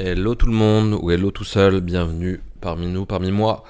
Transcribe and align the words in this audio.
Hello 0.00 0.36
tout 0.36 0.46
le 0.46 0.52
monde, 0.52 0.96
ou 1.02 1.10
hello 1.10 1.32
tout 1.32 1.42
seul, 1.42 1.80
bienvenue 1.80 2.40
parmi 2.60 2.86
nous, 2.86 3.04
parmi 3.04 3.32
moi, 3.32 3.64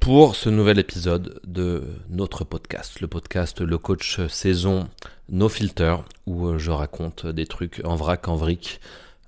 pour 0.00 0.34
ce 0.34 0.48
nouvel 0.48 0.80
épisode 0.80 1.40
de 1.44 1.84
notre 2.08 2.42
podcast, 2.42 3.00
le 3.00 3.06
podcast 3.06 3.60
Le 3.60 3.78
Coach 3.78 4.26
Saison 4.26 4.88
No 5.28 5.48
Filter, 5.48 5.98
où 6.26 6.58
je 6.58 6.72
raconte 6.72 7.28
des 7.28 7.46
trucs 7.46 7.80
en 7.84 7.94
vrac, 7.94 8.26
en 8.26 8.34
vric, 8.34 8.80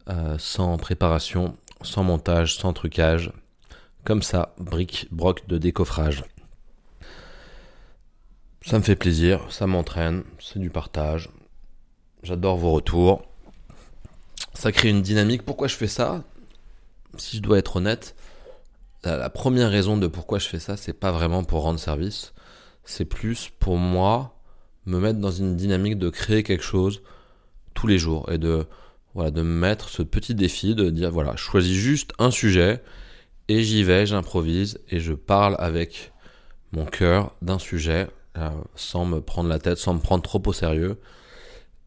euh, 0.09 0.35
sans 0.37 0.77
préparation, 0.77 1.57
sans 1.83 2.03
montage, 2.03 2.57
sans 2.57 2.73
trucage, 2.73 3.31
comme 4.03 4.25
ça, 4.25 4.57
bric, 4.59 5.07
broc 5.13 5.47
de 5.47 5.57
décoffrage. 5.57 6.25
Ça 8.63 8.77
me 8.77 8.83
fait 8.83 8.97
plaisir, 8.97 9.47
ça 9.51 9.69
m'entraîne, 9.69 10.25
c'est 10.41 10.59
du 10.59 10.71
partage, 10.71 11.31
j'adore 12.25 12.57
vos 12.57 12.73
retours 12.73 13.23
ça 14.55 14.73
crée 14.73 14.89
une 14.89 15.03
dynamique. 15.03 15.43
Pourquoi 15.43 15.69
je 15.69 15.77
fais 15.77 15.89
ça? 15.89 16.25
Si 17.17 17.37
je 17.37 17.43
dois 17.43 17.59
être 17.59 17.77
honnête, 17.77 18.15
la, 19.05 19.31
première 19.31 19.71
raison 19.71 19.97
de 19.97 20.07
pourquoi 20.07 20.39
je 20.39 20.49
fais 20.49 20.59
ça, 20.59 20.77
c'est 20.77 20.93
pas 20.93 21.13
vraiment 21.13 21.45
pour 21.45 21.63
rendre 21.63 21.79
service. 21.79 22.33
C'est 22.85 23.05
plus 23.05 23.51
pour 23.59 23.77
moi 23.77 24.41
me 24.87 24.99
mettre 24.99 25.19
dans 25.19 25.31
une 25.31 25.57
dynamique 25.57 25.99
de 25.99 26.11
créer 26.11 26.43
quelque 26.43 26.65
chose 26.65 27.03
tous 27.75 27.87
les 27.87 27.99
jours 27.99 28.31
et 28.31 28.39
de 28.39 28.67
voilà 29.15 29.31
de 29.31 29.43
me 29.43 29.61
mettre 29.61 29.89
ce 29.89 30.03
petit 30.03 30.35
défi 30.35 30.75
de 30.75 30.91
dire 30.91 31.11
voilà, 31.11 31.33
je 31.37 31.43
choisis 31.43 31.77
juste 31.77 32.13
un 32.19 32.31
sujet 32.31 32.83
et 33.49 33.63
j'y 33.63 33.85
vais, 33.85 34.07
j'improvise 34.07 34.81
et 34.91 35.01
je 35.01 35.13
parle 35.13 35.57
avec 35.59 36.13
mon 36.73 36.85
cœur 36.85 37.35
d'un 37.41 37.59
sujet 37.59 38.09
euh, 38.37 38.51
sans 38.75 39.05
me 39.05 39.21
prendre 39.21 39.49
la 39.49 39.59
tête, 39.59 39.79
sans 39.79 39.95
me 39.95 40.01
prendre 40.01 40.23
trop 40.23 40.43
au 40.45 40.53
sérieux 40.53 40.99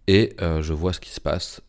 et 0.07 0.35
euh, 0.41 0.61
je 0.61 0.73
vois 0.73 0.93
ce 0.93 0.99
qui 0.99 1.09
se 1.09 1.19
passe 1.19 1.61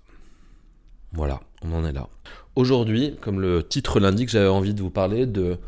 voilà, 1.12 1.40
on 1.62 1.72
en 1.72 1.84
est 1.84 1.92
là. 1.92 2.08
Aujourd'hui, 2.56 3.16
comme 3.20 3.40
le 3.40 3.62
titre 3.62 4.00
l'indique, 4.00 4.28
j'avais 4.28 4.48
envie 4.48 4.74
de 4.74 4.82
vous 4.82 4.90
parler 4.90 5.26
de 5.26 5.58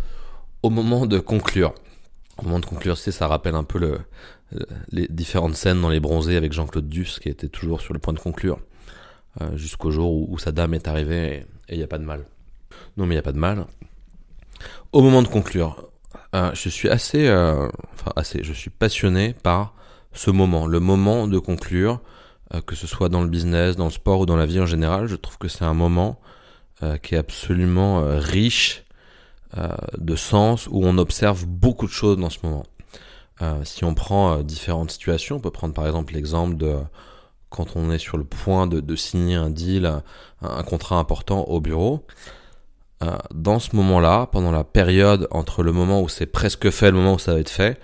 au 0.63 0.71
moment 0.71 1.07
de 1.07 1.19
conclure. 1.19 1.75
Au 2.39 2.45
moment 2.45 2.59
de 2.59 2.67
conclure, 2.67 2.99
c'est 2.99 3.13
ça 3.13 3.27
rappelle 3.27 3.55
un 3.55 3.65
peu 3.65 3.79
le, 3.79 4.01
les 4.91 5.07
différentes 5.09 5.55
scènes 5.55 5.81
dans 5.81 5.89
les 5.89 6.01
bronzés 6.01 6.37
avec 6.37 6.53
Jean-Claude 6.53 6.89
Duss 6.89 7.19
qui 7.19 7.29
était 7.29 7.49
toujours 7.49 7.81
sur 7.81 7.95
le 7.95 8.01
point 8.01 8.13
de 8.13 8.19
conclure 8.19 8.59
euh, 9.41 9.57
jusqu'au 9.57 9.91
jour 9.91 10.29
où, 10.31 10.39
sa 10.39 10.53
dame 10.53 10.75
est 10.75 10.89
arrivée 10.89 11.47
et 11.69 11.75
il 11.75 11.79
n'y 11.79 11.85
a 11.85 11.89
pas 11.89 11.99
de 11.99 12.05
mal. 12.05 12.25
Non 12.97 13.07
mais 13.07 13.15
il 13.15 13.17
n'y 13.17 13.21
a 13.21 13.23
pas 13.23 13.33
de 13.33 13.39
mal. 13.39 13.67
Au 14.93 15.03
moment 15.03 15.23
de 15.23 15.29
conclure, 15.29 15.89
euh, 16.35 16.51
je 16.55 16.69
suis 16.69 16.89
assez, 16.89 17.29
euh, 17.29 17.69
enfin 17.95 18.13
assez, 18.17 18.43
je 18.43 18.53
suis 18.53 18.71
passionné 18.71 19.35
par 19.35 19.75
ce 20.13 20.31
moment, 20.31 20.67
le 20.67 20.81
moment 20.81 21.29
de 21.29 21.39
conclure, 21.39 22.01
que 22.67 22.75
ce 22.75 22.87
soit 22.87 23.09
dans 23.09 23.23
le 23.23 23.29
business, 23.29 23.77
dans 23.77 23.87
le 23.87 23.91
sport 23.91 24.21
ou 24.21 24.27
dans 24.27 24.37
la 24.37 24.47
vie 24.47 24.61
en 24.61 24.67
général. 24.67 25.07
Je 25.07 25.17
trouve 25.17 25.39
que 25.39 25.49
c'est 25.49 25.65
un 25.65 25.75
moment 25.75 26.21
euh, 26.83 26.97
qui 26.97 27.15
est 27.15 27.19
absolument 27.19 28.01
euh, 28.01 28.19
riche 28.19 28.85
de 29.99 30.15
sens, 30.15 30.69
où 30.69 30.85
on 30.85 30.97
observe 30.97 31.45
beaucoup 31.45 31.89
de 31.89 31.91
choses 31.91 32.17
dans 32.19 32.31
ce 32.31 32.39
moment. 32.45 32.65
si 33.65 33.85
on 33.85 33.95
prend 33.95 34.45
différentes 34.45 34.93
situations, 34.93 35.39
on 35.39 35.41
peut 35.41 35.51
prendre 35.51 35.75
par 35.75 35.87
exemple 35.87 36.15
l'exemple 36.15 36.57
de 36.57 36.77
quand 37.49 37.75
on 37.75 37.91
est 37.91 37.99
sur 37.99 38.17
le 38.17 38.23
point 38.23 38.69
de, 38.69 38.95
signer 38.95 39.35
un 39.35 39.51
deal, 39.51 39.93
un, 40.41 40.63
contrat 40.63 41.01
important 41.01 41.43
au 41.49 41.61
bureau. 41.61 42.07
dans 43.35 43.59
ce 43.59 43.75
moment-là, 43.75 44.29
pendant 44.31 44.53
la 44.53 44.63
période 44.63 45.27
entre 45.33 45.65
le 45.65 45.73
moment 45.73 46.01
où 46.01 46.09
c'est 46.09 46.27
presque 46.27 46.71
fait 46.71 46.87
et 46.87 46.91
le 46.93 46.99
moment 46.99 47.15
où 47.15 47.19
ça 47.19 47.35
va 47.35 47.41
être 47.41 47.51
fait, 47.51 47.81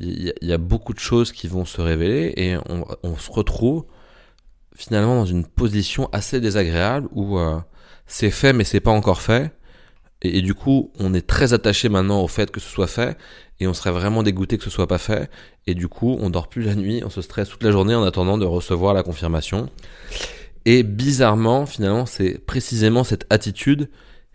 il 0.00 0.32
y, 0.40 0.52
a 0.52 0.58
beaucoup 0.58 0.94
de 0.94 0.98
choses 0.98 1.32
qui 1.32 1.48
vont 1.48 1.64
se 1.64 1.80
révéler 1.80 2.32
et 2.36 2.56
on, 3.02 3.16
se 3.16 3.30
retrouve 3.30 3.84
finalement 4.74 5.16
dans 5.16 5.26
une 5.26 5.46
position 5.46 6.08
assez 6.12 6.40
désagréable 6.40 7.08
où 7.12 7.38
euh, 7.38 7.58
c'est 8.06 8.30
fait 8.30 8.52
mais 8.52 8.64
c'est 8.64 8.80
pas 8.80 8.90
encore 8.90 9.20
fait. 9.20 9.52
Et, 10.22 10.40
du 10.40 10.54
coup 10.54 10.92
on 10.98 11.12
est 11.12 11.26
très 11.26 11.52
attaché 11.52 11.88
maintenant 11.88 12.22
au 12.22 12.28
fait 12.28 12.50
que 12.50 12.58
ce 12.58 12.68
soit 12.68 12.86
fait 12.86 13.18
et 13.60 13.66
on 13.66 13.74
serait 13.74 13.90
vraiment 13.90 14.22
dégoûté 14.22 14.56
que 14.56 14.64
ce 14.64 14.70
soit 14.70 14.86
pas 14.86 14.98
fait. 14.98 15.30
Et 15.66 15.74
du 15.74 15.88
coup 15.88 16.16
on 16.20 16.30
dort 16.30 16.48
plus 16.48 16.62
la 16.62 16.74
nuit, 16.74 17.02
on 17.04 17.10
se 17.10 17.20
stresse 17.20 17.50
toute 17.50 17.62
la 17.62 17.70
journée 17.70 17.94
en 17.94 18.02
attendant 18.02 18.38
de 18.38 18.46
recevoir 18.46 18.94
la 18.94 19.02
confirmation. 19.02 19.68
Et 20.64 20.84
bizarrement 20.84 21.66
finalement 21.66 22.06
c'est 22.06 22.38
précisément 22.38 23.04
cette 23.04 23.26
attitude 23.30 23.90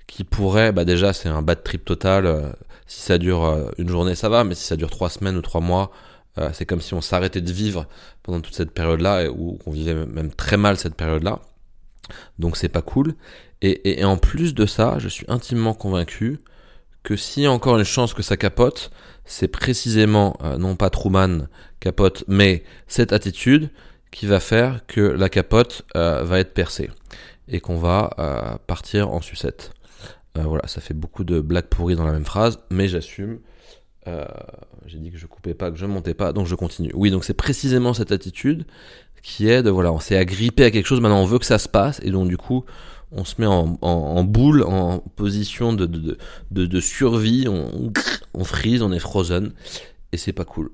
qui 0.05 0.23
pourrait, 0.23 0.71
bah 0.71 0.85
déjà 0.85 1.13
c'est 1.13 1.29
un 1.29 1.41
bad 1.41 1.63
trip 1.63 1.83
total, 1.83 2.25
euh, 2.27 2.49
si 2.87 3.01
ça 3.01 3.17
dure 3.17 3.43
euh, 3.43 3.69
une 3.77 3.89
journée 3.89 4.15
ça 4.15 4.29
va, 4.29 4.43
mais 4.43 4.55
si 4.55 4.63
ça 4.63 4.77
dure 4.77 4.89
trois 4.89 5.09
semaines 5.09 5.35
ou 5.35 5.41
trois 5.41 5.61
mois, 5.61 5.91
euh, 6.37 6.49
c'est 6.53 6.65
comme 6.65 6.81
si 6.81 6.93
on 6.93 7.01
s'arrêtait 7.01 7.41
de 7.41 7.51
vivre 7.51 7.85
pendant 8.23 8.41
toute 8.41 8.55
cette 8.55 8.71
période-là, 8.71 9.29
ou 9.29 9.57
qu'on 9.63 9.71
vivait 9.71 9.93
même 9.93 10.31
très 10.31 10.57
mal 10.57 10.77
cette 10.77 10.95
période-là. 10.95 11.41
Donc 12.39 12.57
c'est 12.57 12.69
pas 12.69 12.81
cool. 12.81 13.13
Et, 13.61 13.99
et, 13.99 14.05
en 14.05 14.17
plus 14.17 14.53
de 14.53 14.65
ça, 14.65 14.97
je 14.99 15.07
suis 15.07 15.25
intimement 15.27 15.73
convaincu 15.73 16.39
que 17.03 17.15
s'il 17.15 17.43
y 17.43 17.45
a 17.47 17.51
encore 17.51 17.77
une 17.77 17.83
chance 17.83 18.13
que 18.13 18.21
ça 18.21 18.37
capote, 18.37 18.91
c'est 19.25 19.47
précisément, 19.47 20.37
non 20.59 20.75
pas 20.75 20.89
Truman 20.89 21.47
capote, 21.79 22.23
mais 22.27 22.63
cette 22.87 23.13
attitude 23.13 23.69
qui 24.11 24.27
va 24.27 24.39
faire 24.39 24.85
que 24.85 25.01
la 25.01 25.29
capote 25.29 25.83
va 25.95 26.39
être 26.39 26.53
percée 26.53 26.91
et 27.47 27.59
qu'on 27.59 27.77
va 27.77 28.59
partir 28.67 29.09
en 29.09 29.21
sucette. 29.21 29.71
Euh, 30.37 30.43
voilà, 30.43 30.67
ça 30.67 30.81
fait 30.81 30.93
beaucoup 30.93 31.23
de 31.23 31.39
blagues 31.39 31.67
pourries 31.67 31.95
dans 31.95 32.05
la 32.05 32.11
même 32.11 32.25
phrase, 32.25 32.59
mais 32.69 32.87
j'assume. 32.87 33.39
Euh, 34.07 34.25
j'ai 34.85 34.99
dit 34.99 35.11
que 35.11 35.17
je 35.17 35.27
coupais 35.27 35.53
pas, 35.53 35.71
que 35.71 35.77
je 35.77 35.85
montais 35.85 36.13
pas, 36.13 36.31
donc 36.31 36.47
je 36.47 36.55
continue. 36.55 36.91
Oui, 36.93 37.11
donc 37.11 37.25
c'est 37.25 37.33
précisément 37.33 37.93
cette 37.93 38.11
attitude 38.11 38.65
qui 39.21 39.49
est 39.49 39.63
de, 39.63 39.69
voilà, 39.69 39.91
on 39.91 39.99
s'est 39.99 40.15
agrippé 40.15 40.63
à 40.63 40.71
quelque 40.71 40.85
chose, 40.85 41.01
maintenant 41.01 41.21
on 41.21 41.25
veut 41.25 41.39
que 41.39 41.45
ça 41.45 41.59
se 41.59 41.67
passe, 41.67 41.99
et 42.03 42.11
donc 42.11 42.29
du 42.29 42.37
coup, 42.37 42.63
on 43.11 43.25
se 43.25 43.35
met 43.39 43.47
en, 43.47 44.23
boule, 44.23 44.63
en 44.63 44.99
position 44.99 45.73
de, 45.73 45.85
de, 46.51 46.79
survie, 46.79 47.45
on, 47.49 47.91
on 48.33 48.43
freeze, 48.45 48.81
on 48.81 48.91
est 48.93 48.99
frozen, 48.99 49.51
et 50.13 50.17
c'est 50.17 50.33
pas 50.33 50.45
cool. 50.45 50.71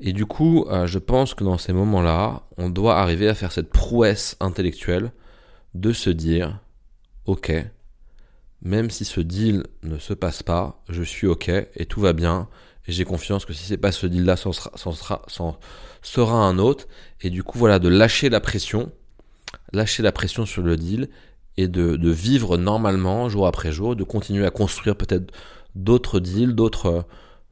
Et 0.00 0.12
du 0.12 0.26
coup, 0.26 0.64
euh, 0.68 0.86
je 0.86 0.98
pense 0.98 1.34
que 1.34 1.42
dans 1.42 1.58
ces 1.58 1.72
moments-là, 1.72 2.42
on 2.56 2.70
doit 2.70 2.98
arriver 2.98 3.28
à 3.28 3.34
faire 3.34 3.52
cette 3.52 3.70
prouesse 3.70 4.36
intellectuelle 4.40 5.12
de 5.74 5.92
se 5.92 6.10
dire, 6.10 6.60
ok, 7.26 7.52
même 8.62 8.90
si 8.90 9.04
ce 9.04 9.20
deal 9.20 9.64
ne 9.82 9.98
se 9.98 10.12
passe 10.12 10.42
pas, 10.42 10.82
je 10.88 11.02
suis 11.02 11.26
ok 11.26 11.48
et 11.48 11.86
tout 11.86 12.00
va 12.00 12.12
bien. 12.12 12.48
Et 12.86 12.92
j'ai 12.92 13.04
confiance 13.04 13.44
que 13.44 13.52
si 13.52 13.64
c'est 13.64 13.76
pas 13.76 13.92
ce 13.92 14.06
deal-là, 14.06 14.36
ça 14.36 14.52
sera, 14.52 15.22
sera 16.02 16.34
un 16.34 16.58
autre. 16.58 16.86
Et 17.20 17.30
du 17.30 17.42
coup, 17.42 17.58
voilà, 17.58 17.78
de 17.78 17.88
lâcher 17.88 18.28
la 18.30 18.40
pression, 18.40 18.90
lâcher 19.72 20.02
la 20.02 20.12
pression 20.12 20.46
sur 20.46 20.62
le 20.62 20.76
deal 20.76 21.08
et 21.56 21.68
de, 21.68 21.96
de 21.96 22.10
vivre 22.10 22.56
normalement, 22.56 23.28
jour 23.28 23.46
après 23.46 23.72
jour, 23.72 23.96
de 23.96 24.04
continuer 24.04 24.46
à 24.46 24.50
construire 24.50 24.96
peut-être 24.96 25.32
d'autres 25.74 26.20
deals, 26.20 26.54
d'autres, 26.54 27.04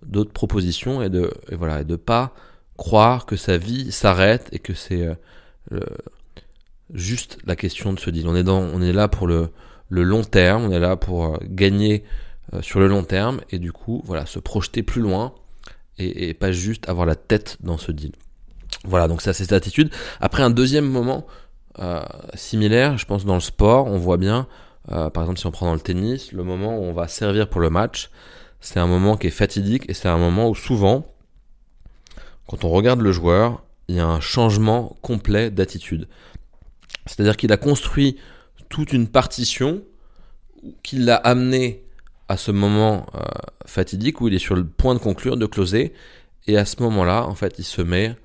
d'autres 0.04 0.32
propositions 0.32 1.02
et 1.02 1.10
de, 1.10 1.30
et 1.50 1.56
voilà, 1.56 1.82
et 1.82 1.84
de 1.84 1.96
pas 1.96 2.34
croire 2.76 3.26
que 3.26 3.36
sa 3.36 3.58
vie 3.58 3.92
s'arrête 3.92 4.48
et 4.52 4.58
que 4.58 4.72
c'est 4.72 5.06
euh, 5.72 5.80
juste 6.94 7.38
la 7.44 7.56
question 7.56 7.92
de 7.92 7.98
ce 8.00 8.10
deal. 8.10 8.26
On 8.28 8.36
est 8.36 8.44
dans, 8.44 8.60
on 8.60 8.80
est 8.80 8.92
là 8.92 9.08
pour 9.08 9.26
le, 9.26 9.50
le 9.88 10.02
long 10.02 10.22
terme, 10.22 10.64
on 10.64 10.70
est 10.70 10.78
là 10.78 10.96
pour 10.96 11.26
euh, 11.26 11.38
gagner 11.42 12.04
euh, 12.52 12.62
sur 12.62 12.80
le 12.80 12.88
long 12.88 13.04
terme 13.04 13.40
et 13.50 13.58
du 13.58 13.72
coup, 13.72 14.02
voilà, 14.04 14.26
se 14.26 14.38
projeter 14.38 14.82
plus 14.82 15.00
loin 15.00 15.34
et, 16.00 16.32
pas 16.32 16.52
juste 16.52 16.88
avoir 16.88 17.06
la 17.06 17.16
tête 17.16 17.56
dans 17.60 17.76
ce 17.76 17.90
deal. 17.90 18.12
Voilà, 18.84 19.08
donc 19.08 19.20
ça 19.20 19.32
c'est 19.32 19.44
cette 19.44 19.52
attitude. 19.52 19.90
Après 20.20 20.44
un 20.44 20.50
deuxième 20.50 20.88
moment 20.88 21.26
euh, 21.80 22.04
similaire, 22.34 22.96
je 22.98 23.04
pense 23.04 23.24
dans 23.24 23.34
le 23.34 23.40
sport, 23.40 23.86
on 23.86 23.98
voit 23.98 24.16
bien, 24.16 24.46
par 24.86 25.10
exemple 25.18 25.40
si 25.40 25.46
on 25.46 25.50
prend 25.50 25.66
dans 25.66 25.74
le 25.74 25.80
tennis, 25.80 26.30
le 26.30 26.44
moment 26.44 26.78
où 26.78 26.82
on 26.82 26.92
va 26.92 27.08
servir 27.08 27.48
pour 27.48 27.60
le 27.60 27.68
match, 27.68 28.10
c'est 28.60 28.78
un 28.78 28.86
moment 28.86 29.16
qui 29.16 29.26
est 29.26 29.30
fatidique 29.30 29.90
et 29.90 29.94
c'est 29.94 30.08
un 30.08 30.18
moment 30.18 30.48
où 30.48 30.54
souvent, 30.54 31.04
quand 32.46 32.64
on 32.64 32.68
regarde 32.68 33.00
le 33.00 33.10
joueur, 33.10 33.64
il 33.88 33.96
y 33.96 34.00
a 34.00 34.06
un 34.06 34.20
changement 34.20 34.96
complet 35.02 35.50
d'attitude. 35.50 36.06
C'est-à-dire 37.06 37.36
qu'il 37.36 37.50
a 37.50 37.56
construit 37.56 38.18
toute 38.68 38.92
une 38.92 39.08
partition 39.08 39.82
qui 40.82 40.96
l'a 40.96 41.16
amené 41.16 41.84
à 42.28 42.36
ce 42.36 42.50
moment 42.50 43.06
euh, 43.14 43.20
fatidique 43.66 44.20
où 44.20 44.28
il 44.28 44.34
est 44.34 44.38
sur 44.38 44.54
le 44.54 44.66
point 44.66 44.94
de 44.94 44.98
conclure, 44.98 45.36
de 45.36 45.46
closer, 45.46 45.94
et 46.46 46.56
à 46.56 46.64
ce 46.64 46.82
moment-là, 46.82 47.26
en 47.26 47.34
fait, 47.34 47.54
il 47.58 47.64
se 47.64 47.82
met 47.82 48.16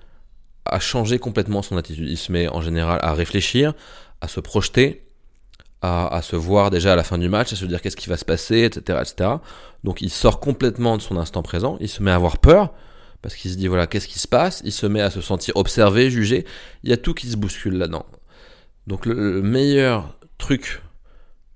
à 0.66 0.80
changer 0.80 1.20
complètement 1.20 1.62
son 1.62 1.78
attitude. 1.78 2.08
Il 2.10 2.18
se 2.18 2.32
met 2.32 2.48
en 2.48 2.62
général 2.62 3.00
à 3.02 3.14
réfléchir, 3.14 3.74
à 4.22 4.28
se 4.28 4.40
projeter, 4.40 5.04
à, 5.82 6.22
se 6.22 6.38
voir 6.38 6.70
déjà 6.70 6.94
à 6.94 6.96
la 6.96 7.04
fin 7.04 7.18
du 7.18 7.28
match, 7.28 7.52
à 7.52 7.58
se 7.58 7.66
dire 7.66 7.82
qu'est-ce 7.82 7.98
qui 7.98 8.08
va 8.08 8.16
se 8.16 8.24
passer, 8.24 8.64
etc., 8.64 9.00
etc. 9.02 9.30
Donc 9.84 10.02
il 10.02 10.10
sort 10.10 10.40
complètement 10.40 10.96
de 10.96 11.02
son 11.02 11.18
instant 11.18 11.44
présent, 11.44 11.78
il 11.82 11.90
se 11.90 12.02
met 12.02 12.12
à 12.12 12.16
avoir 12.16 12.38
peur, 12.38 12.74
parce 13.22 13.36
qu'il 13.36 13.52
se 13.52 13.58
dit 13.58 13.68
voilà 13.68 13.86
qu'est-ce 13.86 14.08
qui 14.08 14.20
se 14.20 14.28
passe, 14.30 14.62
il 14.64 14.72
se 14.72 14.86
met 14.86 15.02
à 15.02 15.10
se 15.10 15.20
sentir 15.20 15.58
observé, 15.58 16.10
jugé, 16.10 16.46
il 16.84 16.90
y 16.90 16.94
a 16.94 16.98
tout 16.98 17.14
qui 17.14 17.28
se 17.28 17.36
bouscule 17.36 17.74
là-dedans. 17.74 18.06
Donc 18.88 19.06
le 19.06 19.42
meilleur 19.42 20.18
truc 20.38 20.82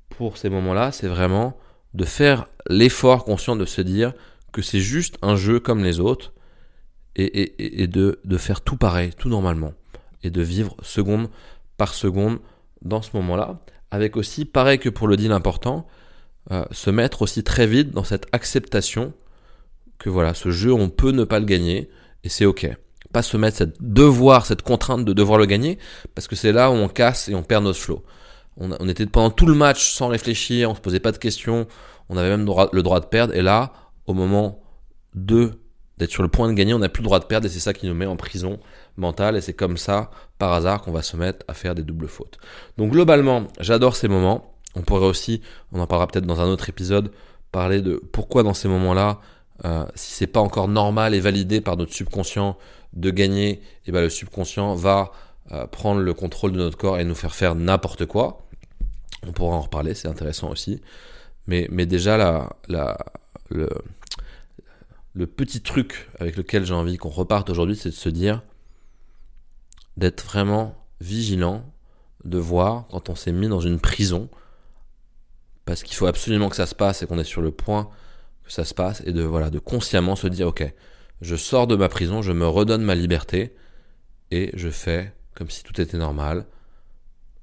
pour 0.10 0.38
ces 0.38 0.50
moments-là, 0.50 0.92
c'est 0.92 1.08
vraiment 1.08 1.58
de 1.94 2.06
faire 2.06 2.48
l'effort 2.70 3.26
conscient 3.26 3.56
de 3.56 3.66
se 3.66 3.82
dire 3.82 4.14
que 4.52 4.62
c'est 4.62 4.80
juste 4.80 5.18
un 5.22 5.36
jeu 5.36 5.60
comme 5.60 5.84
les 5.84 6.00
autres 6.00 6.34
et, 7.16 7.88
de, 7.88 8.20
de, 8.24 8.38
faire 8.38 8.62
tout 8.62 8.78
pareil, 8.78 9.12
tout 9.18 9.30
normalement, 9.30 9.74
et 10.22 10.30
de 10.30 10.42
vivre 10.42 10.76
seconde 10.84 11.30
par 11.76 11.96
seconde 11.96 12.38
dans 12.84 13.02
ce 13.02 13.10
moment-là, 13.16 13.60
avec 13.90 14.18
aussi, 14.18 14.46
pareil 14.46 14.78
que 14.78 14.90
pour 14.90 15.08
le 15.08 15.18
deal 15.18 15.32
important, 15.32 15.88
euh, 16.52 16.64
se 16.72 16.90
mettre 16.92 17.24
aussi 17.24 17.44
très 17.44 17.66
vite 17.66 17.92
dans 17.92 18.04
cette 18.04 18.28
acceptation 18.34 19.14
que 19.98 20.10
voilà, 20.10 20.34
ce 20.34 20.52
jeu, 20.52 20.72
on 20.72 20.90
peut 20.90 21.12
ne 21.12 21.24
pas 21.24 21.40
le 21.40 21.46
gagner, 21.46 21.90
et 22.24 22.30
c'est 22.30 22.46
ok. 22.46 22.70
Pas 23.12 23.24
se 23.24 23.38
mettre 23.38 23.58
cette 23.58 23.82
devoir, 23.82 24.46
cette 24.46 24.62
contrainte 24.62 25.04
de 25.04 25.14
devoir 25.14 25.40
le 25.40 25.46
gagner, 25.46 25.80
parce 26.14 26.28
que 26.28 26.36
c'est 26.36 26.52
là 26.52 26.70
où 26.70 26.76
on 26.76 26.88
casse 26.88 27.30
et 27.30 27.36
on 27.36 27.44
perd 27.44 27.64
notre 27.64 27.80
flow. 27.80 28.04
On, 28.60 28.90
était 28.90 29.06
pendant 29.06 29.30
tout 29.30 29.46
le 29.46 29.54
match 29.54 29.94
sans 29.94 30.08
réfléchir, 30.08 30.72
on 30.72 30.76
se 30.76 30.82
posait 30.82 31.00
pas 31.00 31.12
de 31.12 31.18
questions, 31.18 31.68
on 32.10 32.18
avait 32.18 32.30
même 32.30 32.46
le 32.72 32.82
droit 32.82 33.00
de 33.00 33.06
perdre, 33.06 33.36
et 33.36 33.42
là, 33.42 33.72
au 34.08 34.14
moment 34.14 34.62
de 35.14 35.60
d'être 35.98 36.12
sur 36.12 36.22
le 36.22 36.30
point 36.30 36.48
de 36.48 36.54
gagner, 36.54 36.74
on 36.76 36.80
n'a 36.80 36.90
plus 36.90 37.02
le 37.02 37.06
droit 37.06 37.20
de 37.20 37.26
perdre, 37.26 37.48
et 37.48 37.50
c'est 37.50 37.60
ça 37.60 37.74
qui 37.74 37.88
nous 37.88 37.96
met 37.96 38.06
en 38.06 38.16
prison 38.16 38.60
mentale, 38.98 39.36
et 39.36 39.42
c'est 39.42 39.54
comme 39.54 39.78
ça, 39.78 40.12
par 40.38 40.54
hasard, 40.54 40.82
qu'on 40.82 40.92
va 40.92 41.02
se 41.02 41.18
mettre 41.18 41.44
à 41.48 41.54
faire 41.54 41.74
des 41.74 41.82
doubles 41.82 42.08
fautes. 42.08 42.38
Donc 42.78 42.92
globalement, 42.92 43.48
j'adore 43.60 43.96
ces 43.96 44.08
moments. 44.08 44.54
On 44.76 44.82
pourrait 44.82 45.08
aussi, 45.08 45.42
on 45.72 45.80
en 45.80 45.88
parlera 45.88 46.08
peut-être 46.08 46.28
dans 46.28 46.40
un 46.40 46.48
autre 46.48 46.70
épisode, 46.70 47.12
parler 47.52 47.82
de 47.82 47.96
pourquoi 48.12 48.44
dans 48.44 48.54
ces 48.54 48.68
moments-là, 48.68 49.20
euh, 49.66 49.86
si 49.96 50.14
c'est 50.14 50.28
pas 50.28 50.40
encore 50.40 50.68
normal 50.68 51.16
et 51.16 51.20
validé 51.20 51.62
par 51.62 51.78
notre 51.78 51.94
subconscient 51.94 52.58
de 52.94 53.10
gagner, 53.10 53.50
et 53.50 53.62
eh 53.88 53.92
ben 53.92 54.02
le 54.02 54.10
subconscient 54.10 54.76
va 54.76 55.12
euh, 55.52 55.66
prendre 55.66 56.02
le 56.02 56.14
contrôle 56.14 56.52
de 56.52 56.58
notre 56.58 56.78
corps 56.78 57.00
et 57.00 57.06
nous 57.06 57.16
faire 57.16 57.34
faire 57.34 57.56
n'importe 57.56 58.06
quoi. 58.06 58.47
On 59.26 59.32
pourra 59.32 59.56
en 59.56 59.62
reparler, 59.62 59.94
c'est 59.94 60.08
intéressant 60.08 60.50
aussi. 60.50 60.82
Mais, 61.48 61.68
déjà, 61.86 62.50
le, 63.50 63.70
le 65.14 65.28
petit 65.28 65.62
truc 65.62 66.10
avec 66.20 66.36
lequel 66.36 66.66
j'ai 66.66 66.74
envie 66.74 66.98
qu'on 66.98 67.10
reparte 67.10 67.50
aujourd'hui, 67.50 67.76
c'est 67.76 67.90
de 67.90 67.96
se 67.96 68.10
dire 68.10 68.44
d'être 69.96 70.24
vraiment 70.24 70.76
vigilant, 71.02 71.64
de 72.24 72.38
voir 72.38 72.86
quand 72.90 73.10
on 73.10 73.16
s'est 73.16 73.32
mis 73.32 73.48
dans 73.48 73.60
une 73.60 73.80
prison, 73.80 74.30
parce 75.66 75.84
qu'il 75.84 75.96
faut 75.96 76.06
absolument 76.06 76.50
que 76.50 76.56
ça 76.56 76.66
se 76.66 76.76
passe 76.76 77.02
et 77.02 77.08
qu'on 77.08 77.20
est 77.20 77.24
sur 77.24 77.42
le 77.42 77.52
point 77.52 77.90
que 78.44 78.52
ça 78.52 78.64
se 78.64 78.74
passe, 78.74 79.02
et 79.06 79.12
de 79.12 79.24
voilà, 79.24 79.50
de 79.50 79.60
consciemment 79.60 80.16
se 80.16 80.28
dire 80.28 80.48
ok, 80.48 80.72
je 81.22 81.36
sors 81.36 81.68
de 81.68 81.76
ma 81.76 81.90
prison, 81.90 82.22
je 82.22 82.32
me 82.32 82.48
redonne 82.48 82.84
ma 82.84 82.96
liberté, 82.96 83.56
et 84.32 84.52
je 84.54 84.70
fais 84.70 85.14
comme 85.34 85.50
si 85.50 85.64
tout 85.64 85.80
était 85.82 85.98
normal, 85.98 86.46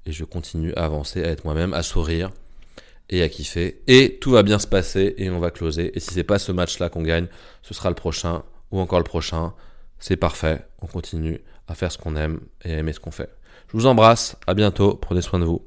et 0.05 0.11
je 0.11 0.23
continue 0.23 0.73
à 0.75 0.85
avancer, 0.85 1.23
à 1.23 1.27
être 1.27 1.45
moi-même, 1.45 1.73
à 1.73 1.83
sourire 1.83 2.31
et 3.09 3.21
à 3.21 3.29
kiffer, 3.29 3.81
et 3.87 4.17
tout 4.19 4.31
va 4.31 4.43
bien 4.43 4.57
se 4.57 4.67
passer, 4.67 5.13
et 5.17 5.29
on 5.29 5.39
va 5.39 5.51
closer. 5.51 5.95
Et 5.95 5.99
si 5.99 6.13
c'est 6.13 6.23
pas 6.23 6.39
ce 6.39 6.51
match-là 6.51 6.89
qu'on 6.89 7.03
gagne, 7.03 7.27
ce 7.61 7.73
sera 7.73 7.89
le 7.89 7.95
prochain 7.95 8.43
ou 8.71 8.79
encore 8.79 8.99
le 8.99 9.05
prochain. 9.05 9.53
C'est 9.99 10.17
parfait, 10.17 10.65
on 10.81 10.87
continue 10.87 11.41
à 11.67 11.75
faire 11.75 11.91
ce 11.91 11.97
qu'on 11.97 12.15
aime 12.15 12.39
et 12.63 12.73
à 12.73 12.77
aimer 12.77 12.93
ce 12.93 12.99
qu'on 12.99 13.11
fait. 13.11 13.29
Je 13.67 13.77
vous 13.77 13.85
embrasse, 13.85 14.37
à 14.47 14.53
bientôt, 14.53 14.95
prenez 14.95 15.21
soin 15.21 15.39
de 15.39 15.45
vous. 15.45 15.63